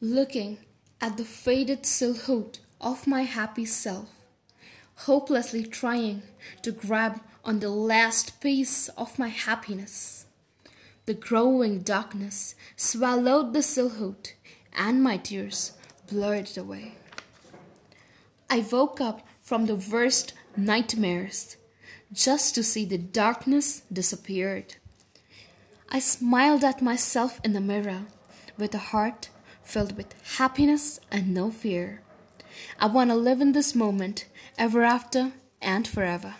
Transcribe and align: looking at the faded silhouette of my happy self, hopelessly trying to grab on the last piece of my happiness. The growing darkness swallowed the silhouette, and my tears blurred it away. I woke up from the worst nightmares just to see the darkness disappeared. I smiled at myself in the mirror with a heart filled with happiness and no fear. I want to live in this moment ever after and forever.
looking 0.00 0.58
at 1.00 1.16
the 1.16 1.24
faded 1.24 1.86
silhouette 1.86 2.60
of 2.80 3.06
my 3.06 3.22
happy 3.22 3.64
self, 3.64 4.10
hopelessly 5.06 5.64
trying 5.64 6.22
to 6.62 6.70
grab 6.70 7.20
on 7.44 7.60
the 7.60 7.70
last 7.70 8.40
piece 8.40 8.88
of 8.90 9.18
my 9.18 9.28
happiness. 9.28 10.26
The 11.06 11.14
growing 11.14 11.80
darkness 11.80 12.54
swallowed 12.76 13.52
the 13.52 13.62
silhouette, 13.62 14.34
and 14.76 15.02
my 15.02 15.16
tears 15.16 15.72
blurred 16.06 16.50
it 16.50 16.56
away. 16.56 16.96
I 18.50 18.66
woke 18.70 19.00
up 19.00 19.26
from 19.40 19.66
the 19.66 19.76
worst 19.76 20.34
nightmares 20.56 21.56
just 22.12 22.54
to 22.54 22.62
see 22.62 22.84
the 22.84 22.98
darkness 22.98 23.82
disappeared. 23.92 24.76
I 25.88 26.00
smiled 26.00 26.64
at 26.64 26.82
myself 26.82 27.40
in 27.42 27.52
the 27.52 27.60
mirror 27.60 28.06
with 28.58 28.74
a 28.74 28.78
heart 28.78 29.30
filled 29.66 29.96
with 29.96 30.14
happiness 30.38 31.00
and 31.10 31.34
no 31.34 31.50
fear. 31.50 32.00
I 32.78 32.86
want 32.86 33.10
to 33.10 33.16
live 33.16 33.40
in 33.40 33.52
this 33.52 33.74
moment 33.74 34.26
ever 34.56 34.82
after 34.82 35.32
and 35.60 35.86
forever. 35.86 36.36